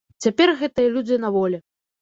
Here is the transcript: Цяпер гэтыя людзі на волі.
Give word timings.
Цяпер 0.25 0.53
гэтыя 0.63 0.89
людзі 0.95 1.23
на 1.27 1.35
волі. 1.37 1.65